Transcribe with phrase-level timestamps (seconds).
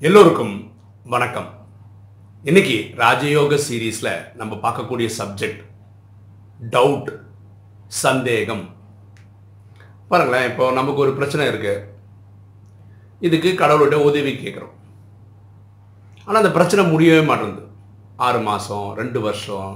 [0.00, 0.72] எல்லோருக்கும்
[1.12, 1.46] வணக்கம்.
[2.42, 5.62] இன்னைக்கு ராஜயோக சீரீஸில் நம்ம பார்க்கக்கூடிய சப்ஜெக்ட்
[6.74, 7.08] டவுட்
[7.86, 8.74] சந்தேகம்.
[10.08, 11.74] பாருங்களேன் இப்போ நமக்கு ஒரு பிரச்சனை இருக்கு.
[13.20, 14.74] இதுக்கு கடவுள்கிட்ட உதவி கேட்குறோம்.
[16.24, 17.66] ஆனால் அந்த பிரச்சனை முடியவே மாட்டேங்குது.
[18.16, 19.70] ஆறு மாதம் ரெண்டு வருஷம்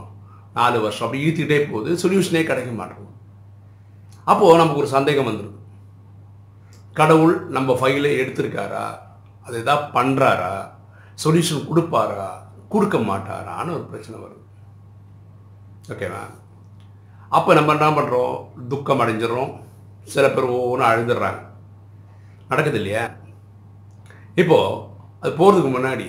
[0.55, 2.01] நாலு வருஷம் அப்படி இழுத்துக்கிட்டே போகுது.
[2.03, 3.15] சொல்யூஷனே கிடைக்க மாட்டேங்குது.
[4.25, 5.55] அப்போது நமக்கு ஒரு சந்தேகம் வந்துடுது
[6.93, 9.09] கடவுள் நம்ம ஃபைலை எடுத்திருக்காரா?
[9.47, 10.53] அது எதாவது பண்ணுறாரா
[11.25, 12.31] சொல்யூஷன் கொடுப்பாரா?
[12.73, 14.45] கொடுக்க மாட்டாரான்னு ஒரு பிரச்சனை வருது.
[15.93, 16.23] ஓகேவா
[17.37, 18.35] அப்போ நம்ம என்ன பண்ணுறோம்
[18.73, 19.53] துக்கம் அடைஞ்சிடறோம்.
[20.15, 21.41] சில பேர் ஒவ்வொன்றும் அழுதுடுறாங்க
[22.51, 23.05] நடக்குது இல்லையா?
[24.35, 24.79] இப்போது
[25.21, 26.09] அது போகிறதுக்கு முன்னாடி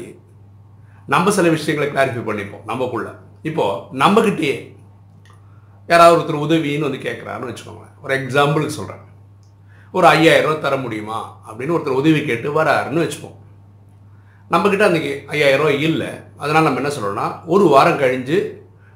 [1.14, 3.10] நம்ம சில விஷயங்களை கிளாரிஃபை பண்ணிப்போம் நம்மக்குள்ள
[3.50, 4.58] இப்போது நம்மக்கிட்டேயே
[5.90, 7.96] யாராவது ஒருத்தர் உதவின்னு வந்து கேட்குறாருன்னு வச்சுக்கோங்களேன்.
[8.04, 9.06] ஒரு எக்ஸாம்பிளுக்கு சொல்கிறேன்
[9.92, 11.38] ஒரு ஐயாயிரம் ரூபா தர முடியுமா?
[11.48, 13.38] அப்படின்னு ஒருத்தர் உதவி கேட்டு வராருன்னு வச்சுப்போம்.
[14.52, 16.08] நம்மக்கிட்ட அன்றைக்கி ஐயாயிரம் ரூபாய் இல்லை.
[16.38, 18.38] அதனால் நம்ம என்ன சொல்கிறோன்னா ஒரு வாரம் கழிஞ்சு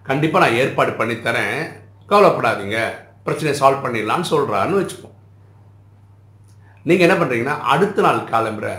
[0.04, 1.72] கண்டிப்பாக நான் ஏற்பாடு பண்ணி தரேன்.
[2.10, 2.80] கவலைப்படாதீங்க.
[3.24, 5.14] பிரச்சனையை சால்வ் பண்ணிடலான்னு சொல்கிறாருன்னு வச்சுப்போம்.
[6.84, 8.70] நீங்கள் என்ன பண்ணுறீங்கன்னா அடுத்த நாள் காலம்புற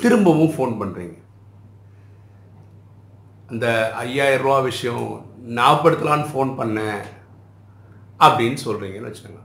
[0.00, 1.24] திரும்பவும் ஃபோன் பண்ணுறீங்க
[3.48, 7.02] அந்த ஐயாயிரம் ரூபா விஷயம் ஞாபகப்படுத்தலான்னு ஃபோன் பண்ணேன்
[8.18, 9.44] அப்படின்னு சொல்கிறீங்கன்னு வச்சுக்கோங்க.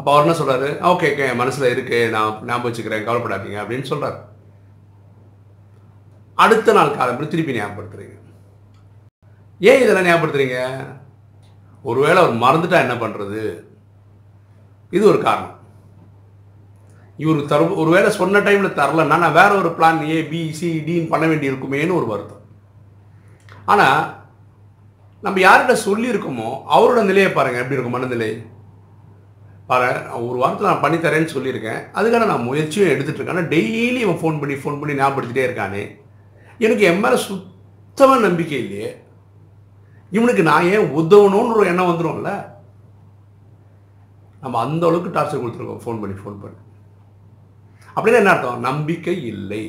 [0.00, 1.98] அப்போ அவர் என்ன சொல்கிறாரு ஓகே ஓகே என் மனசில் இருக்கு.
[2.12, 3.56] நான் ஞாபகம் வச்சுக்கிறேன் கவலைப்படாதீங்க.
[3.62, 4.18] அப்படின்னு சொல்கிறார்
[6.44, 8.16] அடுத்த நாள் காலம் திருப்பி ஞாபகப்படுத்துறீங்க.
[9.70, 10.58] ஏன் இதெல்லாம் ஞாபகப்படுத்துறீங்க?
[11.88, 13.40] ஒருவேளை அவர் மறந்துட்டா என்ன பண்ணுறது
[14.96, 15.56] இது ஒரு காரணம்.
[17.24, 21.26] இவர் தரு ஒருவேளை சொன்ன டைமில் தரலன்னா நான் வேற ஒரு பிளான் ஏ பி சி டின்னு பண்ண
[21.30, 22.44] வேண்டி இருக்குமேன்னு ஒரு வருத்தம்.
[23.72, 24.00] ஆனால்
[25.26, 28.30] நம்ம யார்கிட்ட சொல்லியிருக்கோமோ அவரோட நிலையை பாருங்கள் எப்படி இருக்கும் மனநிலை?
[29.70, 29.88] பாரு
[30.28, 31.80] ஒரு வாரத்தில் நான் பண்ணித்தரேன்னு சொல்லியிருக்கேன்.
[31.98, 35.82] அதுக்கான நான் முயற்சியும் எடுத்துகிட்டு இருக்கேன் ஆனால் டெய்லி இவன் ஃபோன் பண்ணி ஃபோன் பண்ணி ஞாபகப்படுத்திட்டே இருக்கானே.
[36.64, 38.88] எனக்கு என் மேலே சுத்தமாக நம்பிக்கை இல்லையே.
[40.16, 42.32] இவனுக்கு நான் ஏன் உதவணும்னு ஒரு எண்ணம் வந்துடும்ல
[44.42, 45.84] நம்ம அந்த அளவுக்கு டார்ச்சர் கொடுத்துருக்கோம்.
[45.84, 46.58] ஃபோன் பண்ணி ஃபோன் பண்ணி.
[47.94, 48.66] அப்படின்னா என்ன அர்த்தம்?
[48.68, 49.62] நம்பிக்கை இல்லை.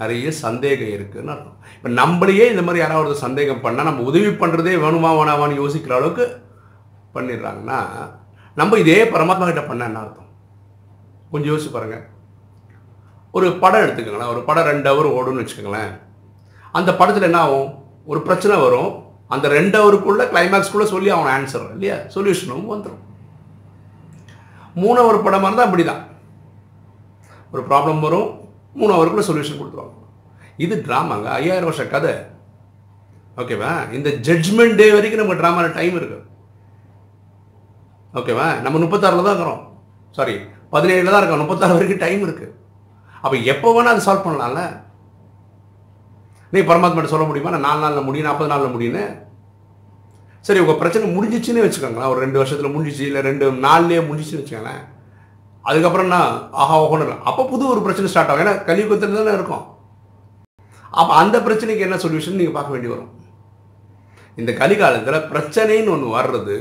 [0.00, 1.58] நிறைய சந்தேகம் இருக்குதுன்னு அர்த்தம்.
[1.76, 6.26] இப்போ நம்மளையே இந்த மாதிரி யாராவது சந்தேகம் பண்ணால் நம்ம உதவி பண்ணுறதே வேணுமா வேணாமான்னு யோசிக்கிற அளவுக்கு
[7.14, 7.80] பண்ணிடுறாங்கன்னா
[8.58, 10.28] நம்ம இதே பரமாத்மா கிட்ட பண்ண என்ன அர்த்தம்?
[11.30, 11.96] கொஞ்சம் யோசிச்சு பாருங்க.
[13.36, 14.32] ஒரு படம் எடுத்துக்கோங்களேன்.
[14.34, 15.90] ஒரு படம் ரெண்டு ஹவர் ஓடும்னு வச்சுக்கோங்களேன்.
[16.72, 17.68] அந்த படத்தில் என்ன ஆகும்?
[18.04, 18.90] ஒரு பிரச்சனை வரும்.
[19.34, 21.96] அந்த ரெண்டு ஹவருக்குள்ள கிளைமேக்ஸ்க்குள்ளே சொல்லி அவன் ஆன்சர் இல்லையா?
[22.14, 23.02] சொல்யூஷனும் வந்துடும்
[24.74, 26.02] மூணு ஹவர் படமாக இருந்தால் அப்படி தான்
[27.52, 28.30] ஒரு ப்ராப்ளம் வரும்.
[28.74, 29.94] மூணு ஹவருக்குள்ளே சொல்யூஷன் கொடுத்துருவாங்க.
[30.64, 32.14] இது ட்ராமாங்க ஐயாயிரம் வருஷம் கதை.
[33.36, 36.24] ஓகேவா இந்த ஜட்ஜ்மெண்ட் டே வரைக்கும் நமக்கு ட்ராமாவில் டைம் இருக்குது
[38.18, 38.46] ஓகேவா?
[38.64, 39.62] நம்ம முப்பத்தாறில் தான் இருக்கிறோம்.
[40.16, 40.34] சாரி
[40.74, 41.42] பதினேழில் தான் இருக்கோம்.
[41.44, 42.54] முப்பத்தாறு வரைக்கும் டைம் இருக்குது
[43.24, 44.62] அப்போ எப்போ வேணால் அது சால்வ் பண்ணலாம்ல?
[46.52, 47.52] நீ பரமாத்மாட்ட சொல்ல முடியுமா?
[47.54, 49.04] நான் நாலு நாளில் முடியும் நாற்பது நாளில் முடியும்னு?
[50.46, 52.12] சரி உங்கள் பிரச்சனை முடிஞ்சிச்சுன்னு வச்சுக்கோங்களேன்.
[52.12, 54.82] ஒரு ரெண்டு வருஷத்தில் முடிஞ்சிச்சு இல்லை ரெண்டு நாள்லேயே முடிஞ்சிச்சுன்னு வச்சுக்கோங்களேன்.
[55.68, 56.32] அதுக்கப்புறம் நான்
[56.62, 58.44] ஆஹா ஓகோன்னு அப்போ புது ஒரு பிரச்சனை ஸ்டார்ட் ஆகும்.
[58.44, 59.64] ஏன்னா கலியுகத்தில் தானே இருக்கும்.
[61.00, 63.10] அப்போ அந்த பிரச்சனைக்கு என்ன சொல்யூஷன் நீங்கள் பார்க்க வேண்டி வரும்.
[64.40, 66.56] இந்த கலிகாலத்தில் பிரச்சனைன்னு ஒன்று வர்றது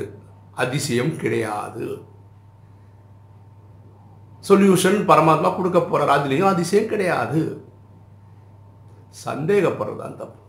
[0.56, 1.86] அதிசயம் கிடையாது.
[4.48, 7.68] சொல்யூஷன் பரமாத்மா கொடுக்க போகிற அதுலேயும் அதிசயம் கிடையாது.
[9.26, 10.40] சந்தேகப்படுறது தான் தப்பு.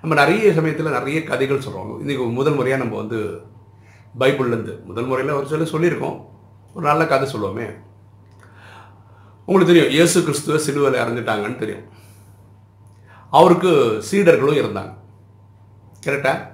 [0.00, 3.42] நம்ம நிறைய சமயத்தில் நிறைய கதைகள் சொல்கிறோம் இன்றைக்கி முதல் முறையாக நம்ம வந்து
[4.18, 6.26] பைபிள்லேருந்து முதல் முறையில் ஒரு சில சொல்லியிருக்கோம்.
[6.74, 7.66] ஒரு நல்ல கதை சொல்லுவோமே.
[9.44, 11.86] உங்களுக்கு தெரியும் இயேசு கிறிஸ்துவ சிலுவையில் இறந்துட்டாங்கன்னு தெரியும்.
[13.30, 13.70] அவருக்கு
[14.10, 14.92] சீடர்களும் இருந்தாங்க.
[16.06, 16.52] கரெக்டாக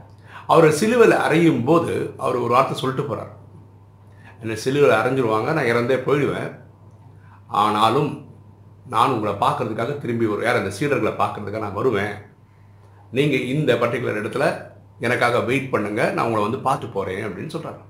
[0.52, 3.34] அவர் சிலுவையில் அறையும் போது அவர் ஒரு வார்த்தை சொல்லிட்டு போகிறார்
[4.42, 6.50] என்னை சிலுவையில் அரைஞ்சிருவாங்க நான் இறந்தே போயிடுவேன்.
[7.62, 8.10] ஆனாலும்
[8.94, 12.14] நான் உங்களை பார்க்குறதுக்காக திரும்பி ஒரு யார் அந்த சீடர்களை பார்க்கறதுக்காக நான் வருவேன்.
[13.16, 14.46] நீங்கள் இந்த பர்டிகுலர் இடத்துல
[15.06, 17.82] எனக்காக வெயிட் பண்ணுங்கள் நான் உங்களை வந்து பார்த்து போகிறேன் அப்படின்னு சொல்கிறாங்க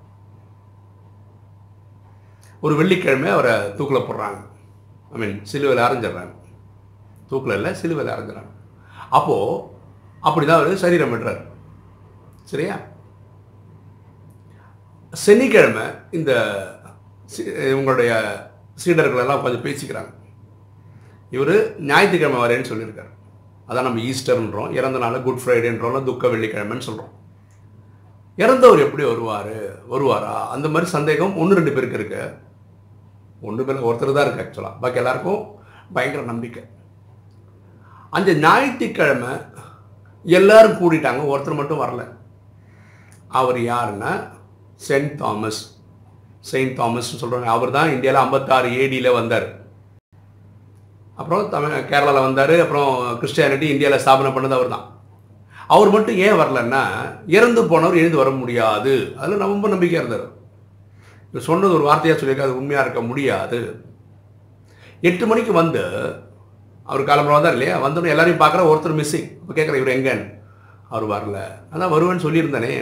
[2.64, 4.40] ஒரு வெள்ளிக்கிழமை அவரை தூக்கில் போடுறாங்க.
[5.14, 6.34] ஐ மீன் சிலுவையில் அரைஞ்சிடுறாங்க
[7.30, 8.52] தூக்கில் இல்லை சிலுவையில் அரைஞ்சிடறாங்க
[9.18, 9.62] அப்போது
[10.28, 11.42] அப்படி தான் அவர் சரீரம் விடுறாரு
[12.50, 12.76] சரியா?
[15.24, 15.84] சனிக்கிழமை
[16.18, 16.32] இந்த
[17.70, 18.12] இவங்களுடைய
[18.82, 20.12] சீடர்கள் எல்லாம் கொஞ்சம் பேசிக்கிறாங்க.
[21.36, 21.54] இவர்
[21.90, 23.10] ஞாயிற்றுக்கிழமை வரேன்னு சொல்லியிருக்காரு.
[23.68, 27.14] அதான் நம்ம ஈஸ்டர்ன்றோம் இறந்த நாள் குட் ஃப்ரைடேன்றோம் துக்க வெள்ளிக்கிழமைன்னு சொல்கிறோம்
[28.42, 29.54] இறந்தவர் எப்படி வருவார்
[29.92, 30.34] வருவாரா?
[30.54, 32.22] அந்த மாதிரி சந்தேகம் ஒன்று ரெண்டு பேருக்கு இருக்கு.
[33.48, 35.42] ஒன்று பேர் ஒருத்தர் தான் இருக்குது ஆக்சுவலாக பாக்கி எல்லாருக்கும்
[35.96, 36.62] பயங்கர நம்பிக்கை.
[38.18, 39.32] அந்த ஞாயிற்றுக்கிழமை
[40.24, 42.02] எல்லாரும் கூடிட்டாங்க ஒருத்தர் மட்டும் வரல.
[43.30, 44.12] அவர் யாருன்னா?
[44.88, 45.60] சென்ட் தாமஸ்
[46.50, 49.48] செயின்ட் தாமஸ் சொல்கிறாங்க அவர் தான் இந்தியாவில் ஐம்பத்தாறு ஏடியில் வந்தார்.
[51.14, 52.54] அப்புறம் தமிழ் கேரளாவில் வந்தார்.
[52.60, 54.86] அப்புறம் கிறிஸ்டியானிட்டி இந்தியாவில் ஸ்தாபனம் பண்ணது அவர் தான்.
[55.66, 56.82] அவர் மட்டும் ஏன் வரலன்னா
[57.26, 59.14] இறந்து போனவர் எழுந்து வர முடியாது.
[59.16, 60.26] அதில் ரொம்ப நம்பிக்கையாக இருந்தார்.
[61.30, 62.50] இவர் சொன்னது ஒரு வார்த்தையாக சொல்லியிருக்காரு.
[62.50, 63.84] அது உண்மையாக இருக்க முடியாது.
[65.00, 65.82] எட்டு மணிக்கு வந்து
[66.84, 67.86] அவர் காலம்பரம் வந்தார் இல்லையா?
[67.86, 70.26] வந்தோடனே எல்லாரையும் பார்க்குற ஒருத்தர் மிஸ்ஸிங் இப்போ கேட்குற இவர் எங்கன்னு?
[70.88, 71.38] அவர் வரல.
[71.72, 72.72] அதான் வருவேன்னு சொல்லியிருந்தானே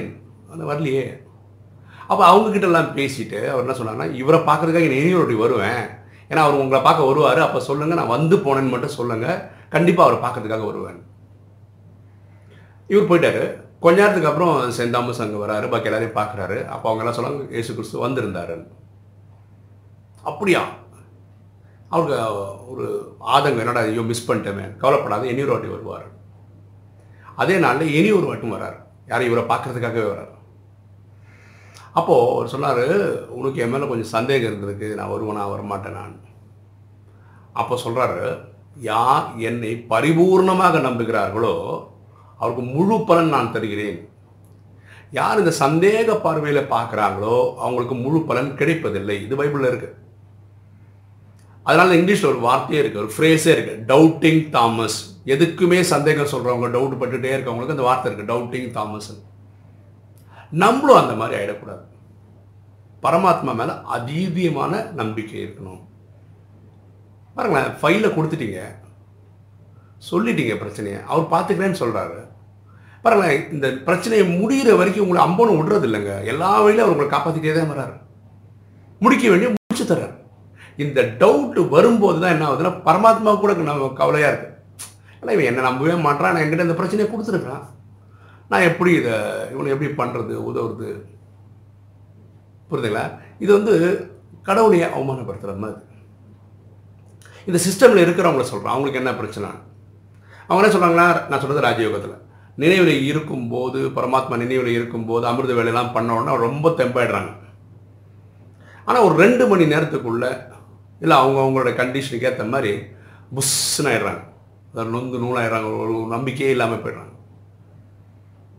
[0.52, 1.06] அது வரலையே.
[2.10, 5.82] அப்போ அவங்கக்கிட்ட எல்லாம் பேசிட்டு அவர் என்ன சொன்னாங்கன்னா இவரை பார்க்கறதுக்காக நான் இனியோடி வருவேன்.
[6.30, 7.40] ஏன்னா அவர் உங்களை பார்க்க வருவார்.
[7.46, 9.42] அப்போ சொல்லுங்கள் நான் வந்து போனேன்னு மட்டும் சொல்லுங்கள்
[9.74, 10.98] கண்டிப்பாக அவரை பார்க்கறதுக்காக வருவேன்.
[12.92, 13.42] இவர் போயிட்டாரு.
[13.84, 15.66] கொஞ்ச நேரத்துக்கு அப்புறம் செந்தாமஸ் அங்கே வராரு.
[15.72, 16.58] பாக்கி எல்லாரையும் பார்க்குறாரு.
[16.74, 18.56] அப்போ அவங்க எல்லாம் சொல்லுவாங்க இயேசு கிறிஸ்து வந்திருந்தாரு.
[20.30, 20.62] அப்படியா?
[21.94, 22.16] அவருக்கு
[22.72, 22.86] ஒரு
[23.34, 24.64] ஆதங்கம் என்னடா ஐயோ மிஸ் பண்ணிட்டேமே.
[24.82, 26.08] கவலைப்படாத இனி ஒரு வாட்டி வருவார்.
[27.42, 28.78] அதே நாளில் இனி ஒரு வாட்டும் வராரு.
[29.10, 30.34] யாரும் இவரை பார்க்கறதுக்காகவே வர்றாரு
[31.98, 32.84] அப்போது அவர் சொன்னார்
[33.38, 34.88] உனக்கு என் மேலே கொஞ்சம் சந்தேகம் இருந்திருக்கு.
[34.98, 35.44] நான் வருவேனா?
[35.52, 36.16] வரமாட்டேன் நான்.
[37.60, 38.20] அப்போ சொல்கிறாரு
[38.90, 41.54] யார் என்னை பரிபூர்ணமாக நம்புகிறார்களோ
[42.40, 43.98] அவருக்கு முழு பலன் நான் தருகிறேன்.
[45.18, 49.16] யார் இந்த சந்தேக பார்வையில் பார்க்குறாங்களோ அவங்களுக்கு முழு பலன் கிடைப்பதில்லை.
[49.24, 49.96] இது பைபிளில் இருக்குது
[51.68, 53.94] அதனால இங்கிலீஷில் ஒரு வார்த்தையே இருக்கு ஒரு ஃப்ரேஸே இருக்கு.
[53.94, 59.10] டவுட்டிங் தாமஸ் எதுக்குமே சந்தேகம் சொல்றவங்க டவுட் பட்டுட்டே இருக்கவங்களுக்கு அந்த வார்த்தை இருக்கு டவுட்டிங் தாமஸ்
[60.50, 61.84] நம்மளும் அந்த மாதிரி ஆயிடக்கூடாது.
[63.02, 65.82] பரமாத்மா மேல அதீதியமான நம்பிக்கை இருக்கணும்.
[67.34, 68.60] பாருங்களேன் ஃபைலை கொடுத்துட்டீங்க.
[70.10, 71.00] சொல்லிட்டீங்க பிரச்சனையை.
[71.06, 72.18] அவர் பார்த்துக்கிறேன்னு சொல்றாரு.
[73.02, 77.72] பாருங்களேன் இந்த பிரச்சனையை முடிகிற வரைக்கும் உங்களை அம்பனும் விடுறது இல்லைங்க எல்லா வழியிலும் அவர் உங்களை காப்பாற்றிக்கிட்டே தான்
[77.72, 77.96] வர்றாரு.
[78.98, 80.16] முடிக்க வேண்டிய முடிச்சு தர்றாரு.
[80.84, 84.54] இந்த டவுட்டு வரும்போது தான் என்ன ஆகுதுன்னா பரமாத்மா கூட நம்ம கவலையாக இருக்குது
[85.20, 87.64] ஆனால் இவன் என்ன நம்பவே மாட்டான் நான் என்கிட்ட இந்த பிரச்சனையை கொடுத்துருக்கான்
[88.50, 89.14] நான் எப்படி இதை
[89.52, 90.90] இவனை எப்படி பண்ணுறது உதவுறது?
[92.70, 93.02] புரியுதுங்களா?
[93.42, 93.74] இது வந்து
[94.48, 95.80] கடவுளையை அவமானப்படுத்துகிற மாதிரி.
[97.48, 99.50] இந்த சிஸ்டமில் இருக்கிறவங்கள சொல்கிறான் அவங்களுக்கு என்ன பிரச்சனை?
[100.46, 102.16] அவங்க என்ன சொல்கிறாங்களா நான் சொல்கிறது ராஜயோகத்தில்.
[102.62, 107.32] நினைவில் இருக்கும்போது பரமாத்மா நினைவில் இருக்கும்போது அமிர்த வேலையெல்லாம் பண்ணோன்னா ரொம்ப தெம்பாயிடுறாங்க.
[108.88, 110.30] ஆனால் ஒரு ரெண்டு மணி நேரத்துக்குள்ளே
[111.02, 112.72] இல்லை அவங்க அவங்களோட கண்டிஷனுக்கு ஏற்ற மாதிரி
[113.36, 114.22] புஷ்ஷுன்னு ஆயிடுறாங்க.
[114.72, 117.12] அதாவது நொந்து நூலாயிடுறாங்க ஒரு நம்பிக்கையே இல்லாமல் போயிடுறாங்க.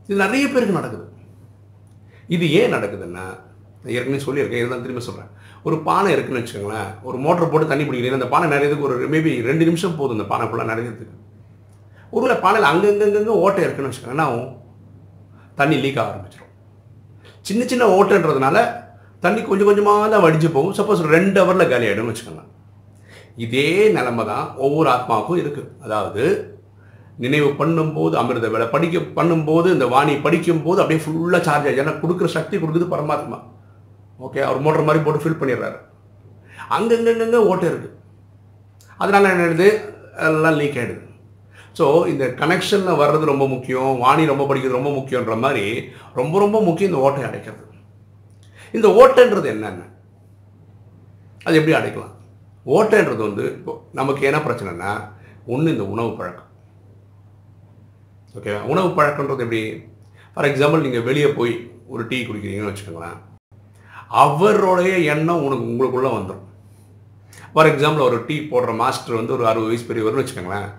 [0.08, 1.06] இது நிறைய பேருக்கு நடக்குது.
[2.36, 3.26] இது ஏன் நடக்குதுன்னா
[3.98, 5.30] ஏற்கனவே சொல்லியிருக்கேன் இதுதான் திரும்ப சொல்கிறேன்
[5.68, 9.64] ஒரு பானை இருக்குன்னு வச்சுக்கோங்களேன் ஒரு மோட்டர் போட்டு தண்ணி பிடிக்கிறீங்க அந்த பானை நிறையதுக்கு ஒரு மேபி ரெண்டு
[9.70, 11.16] நிமிஷம் போதும் இந்த பானை ஃபுல்லாக நிறையதுக்கு
[12.16, 14.28] ஒருவேளை பானையில் அங்கங்கங்கங்க ஓட்டை இருக்குன்னு வச்சுக்கோங்கன்னா
[15.60, 16.54] தண்ணி லீக் ஆக ஆரம்பிச்சிடும்
[17.42, 18.58] சின்ன சின்ன ஓட்டைன்றதுனால
[19.24, 20.76] தண்ணி கொஞ்சம் கொஞ்சமாக தான் வடிஞ்சு போகும்.
[20.80, 22.44] சப்போஸ் ரெண்டு ஹவரில் காலி ஆகிடும்னு வச்சுக்கோங்க.
[23.46, 23.68] இதே
[23.98, 26.24] நிலமை தான் ஒவ்வொரு ஆத்மாவுக்கும் இருக்குது அதாவது
[27.24, 32.28] நினைவு பண்ணும்போது அமிர்த வேலை படிக்க பண்ணும்போது இந்த வாணி படிக்கும்போது அப்படியே ஃபுல்லாக சார்ஜ் ஆகி ஏன்னா கொடுக்குற
[32.38, 33.38] சக்தி கொடுக்குது பரமாத்மா.
[34.26, 35.78] ஓகே அவர் மோட்டர் மாதிரி போட்டு ஃபில் பண்ணிடுறாரு.
[36.78, 37.96] அங்கங்கங்க ஓட்டை இருக்குது
[39.04, 39.70] அதனால் என்ன ஆயிடுது?
[40.30, 41.04] எல்லாம் லீக் ஆகிடுது
[41.78, 43.92] ஸோ இந்த கனெக்ஷனில் வர்றது ரொம்ப முக்கியம்.
[44.06, 45.66] வாணி ரொம்ப படிக்கிறது ரொம்ப முக்கியன்ற மாதிரி
[46.20, 47.64] ரொம்ப ரொம்ப முக்கியம் இந்த ஓட்டை அடைக்கிறது.
[48.78, 49.84] இந்த ஓட்டைன்றது என்னென்ன?
[51.44, 52.16] அது எப்படி அடைக்கலாம்?
[52.66, 54.92] ஓட்டைன்றது வந்து இப்போது நமக்கு என்ன பிரச்சனைனா
[55.46, 56.50] ஒன்று இந்த உணவு பழக்கம்.
[58.36, 59.62] ஓகே உணவு பழக்கன்றது எப்படி?
[60.34, 61.54] ஃபார் எக்ஸாம்பிள் நீங்கள் வெளியே போய்
[61.88, 63.18] ஒரு டீ குடிக்கிறீங்கன்னு வச்சுக்கோங்களேன்.
[64.08, 66.46] அவருடைய எண்ணம் உனக்கு உங்களுக்குள்ளே வந்துடும்
[67.54, 70.70] ஃபார் எக்ஸாம்பிள் ஒரு டீ போடுற மாஸ்டர் வந்து ஒரு அறுபது வயசு பெரியவர்னு வச்சுக்கோங்களேன்.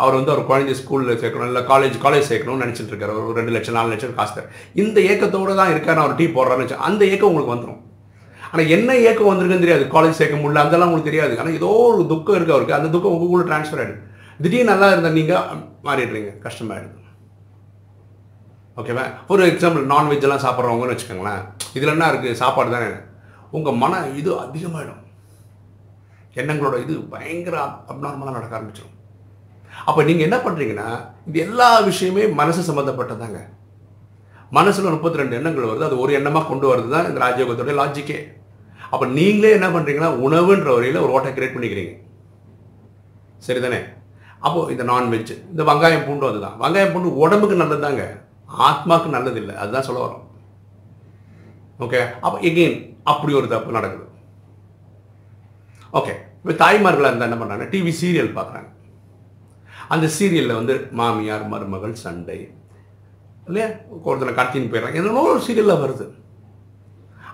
[0.00, 3.14] அவர் வந்து அவர் குழந்தை ஸ்கூலில் சேர்க்கணும் இல்லை காலேஜ் காலேஜ் சேர்க்கணும்னு நினச்சிட்டு இருக்காரு.
[3.28, 4.46] ஒரு ரெண்டு லட்சம் நாலு லட்சம் காசு தர.
[4.82, 7.80] இந்த ஏக்கத்தோடு தான் இருக்காரு அவர் டீ போடுறாருன்னு அந்த ஏக்கம் உங்களுக்கு வந்துடும்
[8.50, 9.84] ஆனால் என்ன ஏக்கம் வந்திருக்குன்னு தெரியாது.
[9.96, 11.34] காலேஜ் சேர்க்க முடியல அதெல்லாம் உங்களுக்கு தெரியாது.
[11.42, 12.78] ஆனால் ஏதோ ஒரு துக்கம் இருக்குது அவருக்கு.
[12.78, 14.02] அந்த துக்கம் உங்களுக்குள்ள ட்ரான்ஸ்ஃபர் ஆகிடும்
[14.44, 16.32] திடீர்னு நல்லா இருந்தால் நீங்கள் மாறிடுறீங்க.
[16.46, 16.98] கஷ்டமாயிடுது
[18.80, 21.42] ஓகேவா ஒரு எக்ஸாம்பிள் நான்வெஜ்லாம் சாப்பிட்றவங்கன்னு வச்சுக்கோங்களேன்.
[21.76, 22.90] இதில் என்ன இருக்குது சாப்பாடு தானே.
[23.56, 25.00] உங்கள் மன இது அதிகமாகிடும்
[26.40, 27.56] எண்ணங்களோட இது பயங்கர
[27.92, 28.96] அப்நார்மலாக நடக்க ஆரம்பிச்சிடும்
[29.72, 30.88] அப்போ நீங்கள் என்ன பண்ணுறீங்கன்னா
[31.26, 33.40] இது எல்லா விஷயமே மனசு சம்மந்தப்பட்டதாங்க
[34.52, 38.18] மனசில் முப்பத்தி ரெண்டு எண்ணங்கள் வருது அது ஒரு எண்ணமாக கொண்டு வரது தான் இந்த ராஜயோகத்துடைய லாஜிக்கே
[38.92, 41.92] அப்போ நீங்களே என்ன பண்ணுறீங்கன்னா உணவுன்ற வரையில் ஒரு ஓட்டை கிரியேட் பண்ணிக்கிறீங்க.
[43.46, 43.78] சரிதானே?
[44.40, 48.04] அப்போது இந்த நான்வெஜ் இந்த வெங்காயம் பூண்டு அதுதான் வெங்காயம் பூண்டு உடம்புக்கு நல்லது தாங்க
[48.68, 50.26] ஆத்மாவுக்கு நல்லது இல்லை அதுதான் சொல்ல வரோம்
[51.80, 54.06] ஓகே அப்போ எகெயின் அப்படி ஒரு தப்பு நடக்குது.
[55.92, 58.68] ஓகே இப்போ தாய்மார்களாக இருந்தால் என்ன பண்ணுறாங்க டிவி சீரியல் பார்க்குறாங்க
[59.88, 62.38] அந்த சீரியலில் வந்து மாமியார் மருமகள் சண்டை
[63.46, 63.68] இல்லையா?
[64.02, 64.98] ஒருத்தனை கடத்தின்னு போயிடுறாங்க.
[65.00, 66.06] என்னென்னோ ஒரு சீரியலில் வருது.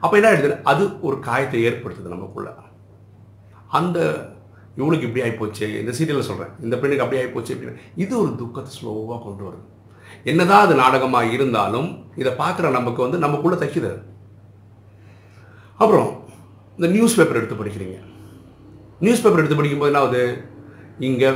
[0.01, 0.63] அப்போ என்ன ஆயிடுது?
[0.63, 2.51] அது ஒரு காயத்தை ஏற்படுத்துது நமக்குள்ள.
[3.79, 3.99] அந்த
[4.77, 7.81] இவனுக்கு இப்படி ஆகிப்போச்சு இந்த சீரியலில் சொல்கிறேன் இந்த பெண்ணுக்கு அப்படி ஆகிப்போச்சு அப்படின்னு.
[7.95, 9.65] இது ஒரு துக்கத்தை ஸ்லோவாக கொண்டு வருது.
[10.25, 13.93] என்னதான் அது நாடகமாக இருந்தாலும் இதை பார்க்குற நமக்கு வந்து நமக்குள்ளே தைக்குது
[15.77, 16.11] அப்புறம்
[16.77, 17.99] இந்த நியூஸ் பேப்பர் எடுத்து படிக்கிறீங்க.
[19.01, 20.23] நியூஸ் பேப்பர் எடுத்து படிக்கும்போது என்ன ஆகுது?
[21.07, 21.31] இங்கே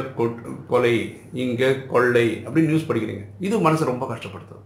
[0.71, 0.95] கொலை
[1.43, 3.25] இங்கே கொள்ளை அப்படின்னு நியூஸ் படிக்கிறீங்க.
[3.47, 4.63] இது மனசை ரொம்ப கஷ்டப்படுத்துது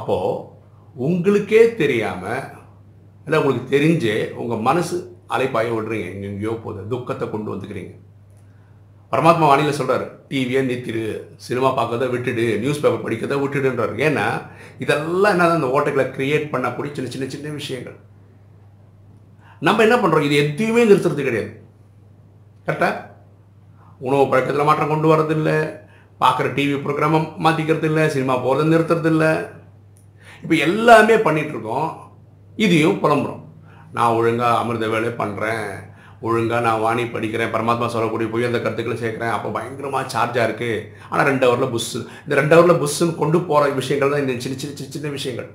[0.00, 0.44] அப்போது
[1.06, 2.44] உங்களுக்கே தெரியாமல்
[3.24, 4.96] இல்லை உங்களுக்கு தெரிஞ்சே உங்கள் மனசு
[5.34, 6.06] அலைப்பாய விடுறீங்க.
[6.14, 7.92] எங்கெங்கேயோ போதும் துக்கத்தை கொண்டு வந்துக்கிறீங்க.
[9.12, 11.02] பரமாத்மா வாணியில் சொல்கிறார் டிவியை நிறுத்திடு
[11.46, 13.94] சினிமா பார்க்கறத விட்டுடு நியூஸ் பேப்பர் படிக்கிறத விட்டுடுன்றார்.
[14.06, 14.26] ஏன்னா
[14.84, 17.96] இதெல்லாம் என்ன அந்த ஓட்டைகளை கிரியேட் பண்ணக்கூடிய சின்ன சின்ன சின்ன விஷயங்கள்.
[19.68, 21.52] நம்ம என்ன பண்ணுறோம் இது எதையுமே நிறுத்துறது கிடையாது.
[22.66, 23.10] கரெக்டாக
[24.06, 25.58] உணவு பழக்கத்தில் மாற்றம் கொண்டு வரதில்லை.
[26.22, 29.32] பார்க்குற டிவி ப்ரோக்ராமை மாற்றிக்கிறது இல்லை சினிமா போகிறத நிறுத்துறது இல்லை
[30.42, 31.88] இப்போ எல்லாமே பண்ணிகிட்ருக்கோம்
[32.64, 33.42] இதையும் புலம்புறோம்.
[33.96, 35.66] நான் ஒழுங்காக அமிர்த வேலை பண்ணுறேன்
[36.26, 37.52] ஒழுங்காக நான் வாணி படிக்கிறேன்.
[37.54, 39.34] பரமாத்மா சொல்லக்கூடிய போய் அந்த கருத்துக்களை சேர்க்குறேன்.
[39.36, 44.12] அப்போ பயங்கரமாக சார்ஜாக இருக்குது ஆனால் ரெண்டு ஹவரில் புஸ்ஸு இந்த ரெண்டு ஹவரில் புஸ்ஸுன்னு கொண்டு போகிற விஷயங்கள்
[44.14, 45.50] தான் இந்த சின்ன சின்ன சின்ன சின்ன விஷயங்கள்.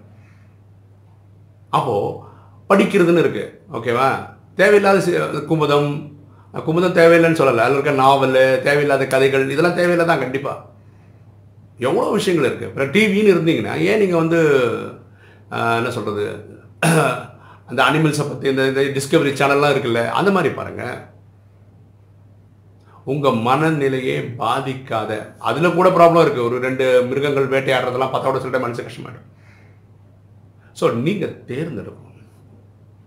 [1.78, 2.14] அப்போது
[2.70, 4.10] படிக்கிறதுன்னு இருக்குது ஓகேவா
[4.60, 5.90] தேவையில்லாத குமுதம்
[6.66, 7.64] குமுதம் தேவையில்லைன்னு சொல்லலை.
[7.66, 8.38] அதில் இருக்க நாவல்
[8.68, 10.64] தேவையில்லாத கதைகள் இதெல்லாம் தேவையில்லை தான் கண்டிப்பாக
[11.88, 14.40] எவ்வளோ விஷயங்கள் இருக்குது அப்புறம் டிவின்னு இருந்தீங்கன்னா ஏன் நீங்கள் வந்து
[15.80, 16.24] என்ன சொல்கிறது
[17.70, 20.98] அந்த அனிமல்ஸை பற்றி இந்த இந்த டிஸ்கவரி சேனல்லாம் இருக்குல்ல அந்த மாதிரி பாருங்கள்
[23.14, 25.12] உங்கள் மனநிலையே பாதிக்காத
[25.50, 29.28] அதில் கூட ப்ராப்ளம் இருக்குது ஒரு ரெண்டு மிருகங்கள் வேட்டையாடுறதெல்லாம் பத்தோட சொல்லிட்டு மனசு கஷ்டமாயிடும்.
[30.80, 32.18] ஸோ நீங்கள் தேர்ந்தெடுக்கணும்.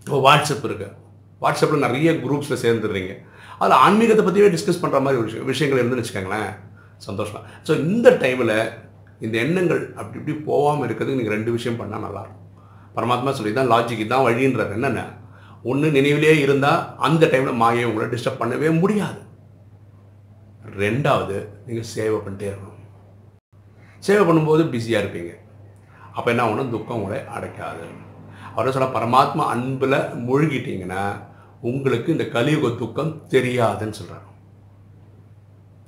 [0.06, 0.96] இப்போ வாட்ஸ்அப் இருக்குது
[1.42, 3.12] வாட்ஸ்அப்பில் நிறைய குரூப்ஸில் சேர்ந்துடுறீங்க.
[3.60, 6.50] அதில் ஆன்மீகத்தை பற்றியே டிஸ்கஸ் பண்ணுற மாதிரி விஷயம் விஷயங்கள் இருந்துன்னு வச்சுக்கோங்களேன்.
[7.08, 7.44] சந்தோஷம்.
[7.66, 8.56] ஸோ இந்த டைமில்
[9.24, 12.46] இந்த எண்ணங்கள் அப்படி இப்படி போகாமல் இருக்கிறதுக்கு நீங்கள் ரெண்டு விஷயம் பண்ணால் நல்லாயிருக்கும்.
[12.96, 14.72] பரமாத்மா சொல்லி தான் லாஜிக் தான் வழின்றது.
[14.78, 15.02] என்னென்ன?
[15.70, 19.20] ஒன்று நினைவிலே இருந்தால் அந்த டைமில் மாயை உங்களை டிஸ்டர்ப் பண்ணவே முடியாது.
[20.82, 22.78] ரெண்டாவது நீங்கள் சேவை பண்ணிட்டே இருக்கணும்.
[24.06, 25.32] சேவை பண்ணும்போது பிஸியாக இருப்பீங்க.
[26.16, 27.84] அப்போ என்ன ஒன்று துக்கம் உங்களை அடைக்காது.
[28.54, 31.02] அவரை சொல்ல பரமாத்மா அன்பில் மூழ்கிட்டீங்கன்னா
[31.68, 34.26] உங்களுக்கு இந்த கலியுக துக்கம் தெரியாதுன்னு சொல்கிறார்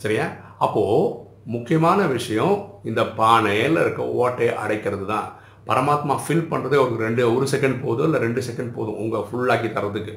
[0.05, 0.27] சரியா?
[0.65, 1.21] அப்போது
[1.55, 2.57] முக்கியமான விஷயம்
[2.91, 5.29] இந்த பானையில் இருக்க ஓட்டையை அடைக்கிறது தான்.
[5.69, 10.15] பரமாத்மா ஃபில் பண்ணுறதே ஒரு ரெண்டு ஒரு செகண்ட் போதும் இல்லை ரெண்டு செகண்ட் போதும் உங்கள் ஃபுல்லாக்கி தரதுக்கு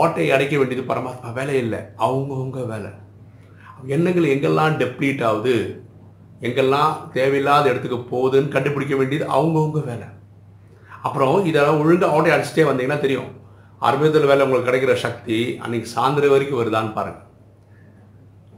[0.00, 1.80] ஓட்டையை அடைக்க வேண்டியது பரமாத்மா வேலை இல்லை.
[2.06, 2.90] அவங்கவுங்க வேலை.
[3.94, 5.56] எண்ணங்கள் எங்கெல்லாம் டெப்ளீட் ஆகுது
[6.46, 10.08] எங்கெல்லாம் தேவையில்லாத இடத்துக்கு போகுதுன்னு கண்டுபிடிக்க வேண்டியது அவங்கவுங்க வேலை.
[11.06, 13.30] அப்புறம் இதெல்லாம் ஒழுங்காக ஓட்டை அடிச்சுட்டே வந்தீங்கன்னா தெரியும்.
[13.86, 17.26] அறுபதில் வேலை உங்களுக்கு கிடைக்கிற சக்தி அன்னைக்கு சாயந்தரம் வரைக்கும் வருதான்னு பாருங்கள்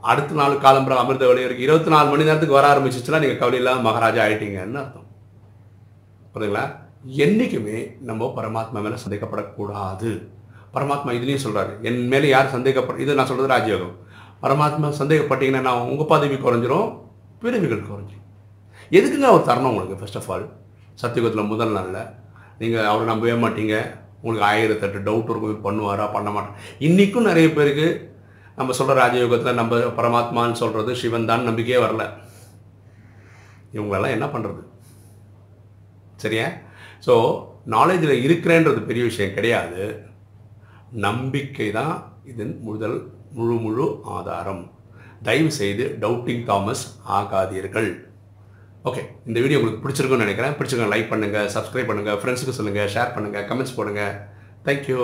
[0.02, 3.82] அடுத்த நாள் காலம்பரம் அமிர்த வழி வரைக்கும் இருபத்தி நாலு மணி நேரத்துக்கு வர ஆரம்பிச்சிச்சுன்னா நீங்கள் கவலை இல்லாமல்
[3.82, 5.08] மகாராஜா ஆயிட்டீங்கன்னு அர்த்தம்.
[6.34, 6.64] புரியுதுங்களா?
[7.06, 10.10] என்றைக்குமே நம்ம பரமாத்மா மேலே சந்தேகப்படக்கூடாது.
[10.74, 13.94] பரமாத்மா இதுலேயும் சொல்கிறாரு என் மேலே யார் சந்தேகப்பட இது நான் சொல்கிறது ராஜயோகம்.
[14.42, 16.88] பரமாத்மா சந்தேகப்பட்டீங்கன்னா நான் உங்கள் பதவி குறைஞ்சிரும்
[17.40, 18.26] பிறவிகள் குறைஞ்சிரும்.
[18.90, 20.46] எதுக்குங்க அவர் தரணும் உங்களுக்கு ஃபர்ஸ்ட் ஆஃப் ஆல்
[21.02, 22.06] சத்தியுகத்தில் முதல் நாளில்
[22.58, 23.76] நீங்கள் அவரை நம்பவே மாட்டீங்க.
[24.22, 26.06] உங்களுக்கு ஆயிரத்தெட்டு டவுட் இருக்கும் பண்ணுவாரா?
[26.16, 26.56] பண்ண மாட்டேன்
[26.88, 27.88] இன்றைக்கும் நிறைய பேருக்கு
[28.56, 32.04] நம்ம சொல்கிற ராஜயோகத்தில் நம்ம பரமாத்மான்னு சொல்கிறது சிவன் தான் நம்பிக்கையே வரல.
[33.76, 34.62] இவங்களெல்லாம் என்ன பண்ணுறது
[36.24, 36.46] சரியா?
[37.06, 37.14] ஸோ
[37.76, 39.82] நாலேஜில் இருக்கிறேன்றது பெரிய விஷயம் கிடையாது.
[41.06, 41.94] நம்பிக்கை தான்
[42.30, 42.98] இதன் முதல்
[43.38, 43.86] முழு முழு
[44.16, 44.62] ஆதாரம்.
[45.26, 46.84] தயவு செய்து டவுட்டிங் தாமஸ்
[47.18, 48.09] ஆகாதீர்கள்.
[48.88, 50.54] ஓகே இந்த வீடியோ உங்களுக்கு பிடிச்சிருக்குன்னு நினைக்கிறேன்.
[50.58, 54.02] பிடிச்சிருக்கோம் லைக் பண்ணுங்கள் சப்ஸ்கிரைப் பண்ணுங்கள் ஃப்ரெண்ட்ஸுக்கு சொல்லுங்கள் ஷேர் பண்ணுங்கள் கமெண்ட்ஸ் போடுங்க.
[54.66, 55.00] தேங்க்யூ